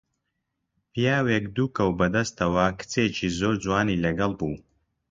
پیاوێک 0.91 1.45
دوو 1.55 1.73
کەو 1.77 1.89
بە 1.99 2.07
دەستەوە، 2.15 2.65
کچێکی 2.79 3.27
زۆر 3.39 3.55
جوانی 3.63 4.01
لەگەڵ 4.05 4.31
بوو 4.39 4.55